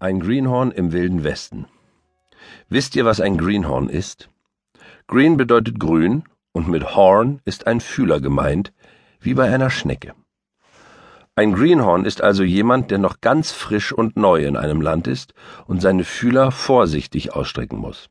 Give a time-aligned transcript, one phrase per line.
[0.00, 1.66] Ein Greenhorn im wilden Westen.
[2.68, 4.30] Wisst ihr, was ein Greenhorn ist?
[5.08, 6.22] Green bedeutet grün
[6.52, 8.72] und mit Horn ist ein Fühler gemeint,
[9.18, 10.14] wie bei einer Schnecke.
[11.34, 15.34] Ein Greenhorn ist also jemand, der noch ganz frisch und neu in einem Land ist
[15.66, 18.08] und seine Fühler vorsichtig ausstrecken muss.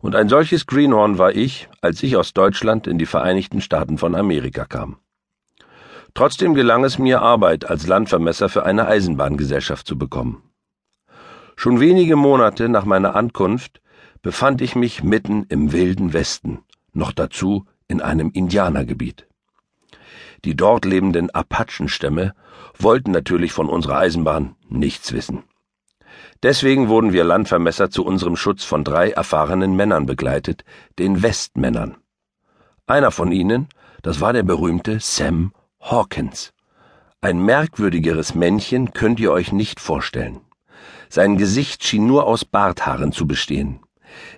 [0.00, 4.16] Und ein solches Greenhorn war ich, als ich aus Deutschland in die Vereinigten Staaten von
[4.16, 4.96] Amerika kam.
[6.14, 10.42] Trotzdem gelang es mir, Arbeit als Landvermesser für eine Eisenbahngesellschaft zu bekommen.
[11.56, 13.80] Schon wenige Monate nach meiner Ankunft
[14.22, 16.60] befand ich mich mitten im wilden Westen,
[16.92, 19.26] noch dazu in einem Indianergebiet.
[20.44, 22.34] Die dort lebenden Apachenstämme
[22.78, 25.44] wollten natürlich von unserer Eisenbahn nichts wissen.
[26.42, 30.64] Deswegen wurden wir Landvermesser zu unserem Schutz von drei erfahrenen Männern begleitet,
[30.98, 31.96] den Westmännern.
[32.86, 33.68] Einer von ihnen,
[34.02, 36.52] das war der berühmte Sam Hawkins.
[37.20, 40.45] Ein merkwürdigeres Männchen könnt ihr euch nicht vorstellen.
[41.08, 43.80] Sein Gesicht schien nur aus Barthaaren zu bestehen.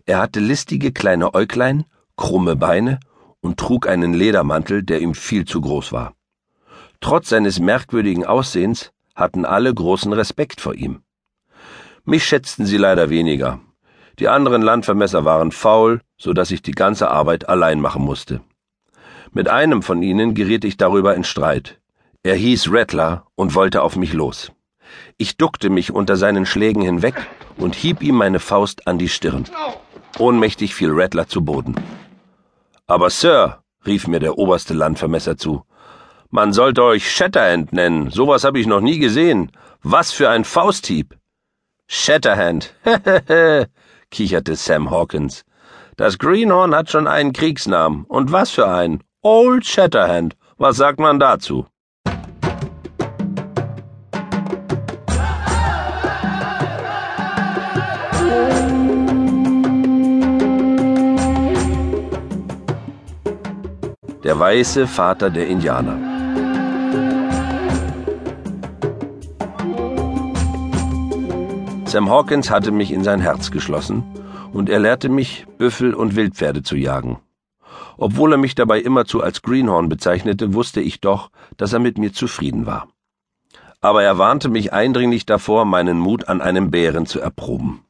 [0.06, 1.84] Er hatte listige kleine Äuglein,
[2.17, 3.00] krumme Beine
[3.41, 6.14] und trug einen Ledermantel, der ihm viel zu groß war.
[7.00, 11.03] Trotz seines merkwürdigen Aussehens hatten alle großen Respekt vor ihm.
[12.05, 13.61] Mich schätzten sie leider weniger.
[14.19, 18.41] Die anderen Landvermesser waren faul, so dass ich die ganze Arbeit allein machen musste.
[19.33, 21.78] Mit einem von ihnen geriet ich darüber in Streit.
[22.23, 24.50] Er hieß Rattler und wollte auf mich los.
[25.17, 27.14] Ich duckte mich unter seinen Schlägen hinweg
[27.56, 29.45] und hieb ihm meine Faust an die Stirn.
[30.19, 31.75] Ohnmächtig fiel Rattler zu Boden.
[32.86, 35.64] Aber Sir, rief mir der oberste Landvermesser zu,
[36.30, 39.50] man sollte euch Shatterhand nennen, sowas habe ich noch nie gesehen.
[39.83, 41.17] Was für ein Fausthieb.
[41.86, 42.75] Shatterhand,
[44.11, 45.45] kicherte Sam Hawkins.
[45.97, 48.05] Das Greenhorn hat schon einen Kriegsnamen.
[48.05, 49.02] Und was für einen?
[49.23, 50.36] Old Shatterhand.
[50.58, 51.67] Was sagt man dazu?
[64.24, 65.96] Der weiße Vater der Indianer.
[71.86, 74.05] Sam Hawkins hatte mich in sein Herz geschlossen
[74.52, 77.18] und er lehrte mich, Büffel und Wildpferde zu jagen.
[77.96, 82.12] Obwohl er mich dabei immerzu als Greenhorn bezeichnete, wusste ich doch, dass er mit mir
[82.12, 82.88] zufrieden war.
[83.80, 87.80] Aber er warnte mich eindringlich davor, meinen Mut an einem Bären zu erproben.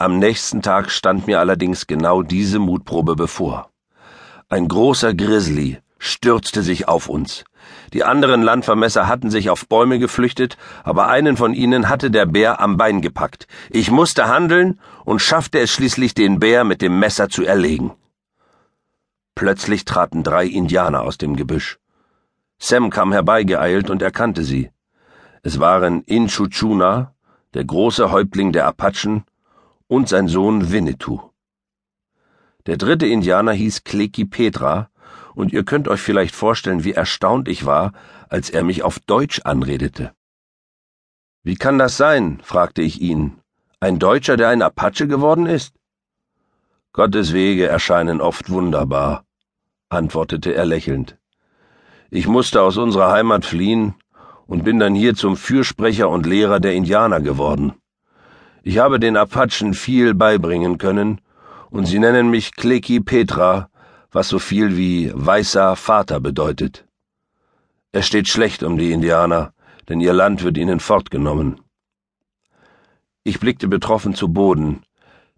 [0.00, 3.68] Am nächsten Tag stand mir allerdings genau diese Mutprobe bevor.
[4.48, 7.44] Ein großer Grizzly stürzte sich auf uns.
[7.92, 12.60] Die anderen Landvermesser hatten sich auf Bäume geflüchtet, aber einen von ihnen hatte der Bär
[12.60, 13.46] am Bein gepackt.
[13.68, 17.92] Ich musste handeln und schaffte es schließlich, den Bär mit dem Messer zu erlegen.
[19.34, 21.78] Plötzlich traten drei Indianer aus dem Gebüsch.
[22.58, 24.70] Sam kam herbeigeeilt und erkannte sie.
[25.42, 27.12] Es waren Inchuchuna,
[27.52, 29.24] der große Häuptling der Apachen,
[29.90, 31.20] und sein Sohn Winnetou.
[32.66, 34.88] Der dritte Indianer hieß Kleki Petra,
[35.34, 37.92] und ihr könnt euch vielleicht vorstellen, wie erstaunt ich war,
[38.28, 40.12] als er mich auf Deutsch anredete.
[41.42, 42.38] Wie kann das sein?
[42.44, 43.40] fragte ich ihn.
[43.80, 45.74] Ein Deutscher, der ein Apache geworden ist?
[46.92, 49.24] Gottes Wege erscheinen oft wunderbar,
[49.88, 51.18] antwortete er lächelnd.
[52.10, 53.94] Ich musste aus unserer Heimat fliehen
[54.46, 57.79] und bin dann hier zum Fürsprecher und Lehrer der Indianer geworden.
[58.62, 61.20] Ich habe den Apachen viel beibringen können
[61.70, 63.70] und sie nennen mich Kleki Petra,
[64.12, 66.84] was so viel wie weißer Vater bedeutet.
[67.92, 69.54] Es steht schlecht um die Indianer,
[69.88, 71.60] denn ihr Land wird ihnen fortgenommen.
[73.24, 74.82] Ich blickte betroffen zu Boden,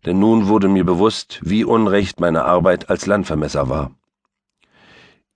[0.05, 3.93] denn nun wurde mir bewusst, wie unrecht meine Arbeit als Landvermesser war.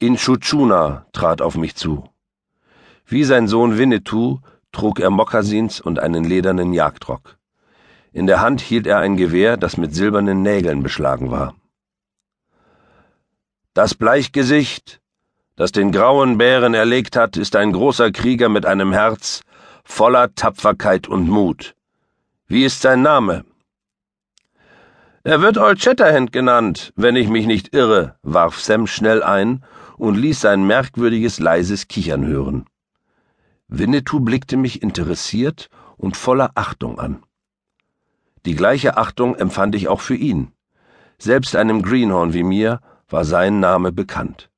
[0.00, 2.08] Inchuchuna trat auf mich zu.
[3.06, 4.40] Wie sein Sohn Winnetou
[4.72, 7.35] trug er Mokassins und einen ledernen Jagdrock.
[8.16, 11.54] In der Hand hielt er ein Gewehr, das mit silbernen Nägeln beschlagen war.
[13.74, 15.02] Das Bleichgesicht,
[15.54, 19.42] das den grauen Bären erlegt hat, ist ein großer Krieger mit einem Herz
[19.84, 21.74] voller Tapferkeit und Mut.
[22.46, 23.44] Wie ist sein Name?
[25.22, 29.62] Er wird Old Shatterhand genannt, wenn ich mich nicht irre, warf Sam schnell ein
[29.98, 32.64] und ließ sein merkwürdiges leises Kichern hören.
[33.68, 35.68] Winnetou blickte mich interessiert
[35.98, 37.25] und voller Achtung an.
[38.46, 40.52] Die gleiche Achtung empfand ich auch für ihn.
[41.18, 44.50] Selbst einem Greenhorn wie mir war sein Name bekannt.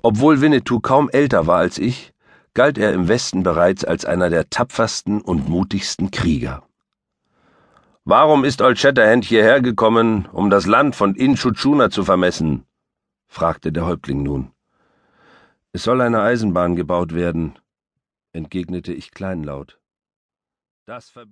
[0.00, 2.14] Obwohl Winnetou kaum älter war als ich,
[2.54, 6.62] galt er im Westen bereits als einer der tapfersten und mutigsten Krieger.
[8.04, 12.64] Warum ist Old Shatterhand hierher gekommen, um das Land von Inchuchuna zu vermessen?
[13.26, 14.50] fragte der Häuptling nun.
[15.72, 17.58] Es soll eine Eisenbahn gebaut werden,
[18.32, 19.78] entgegnete ich kleinlaut.
[20.86, 21.26] Das verbietet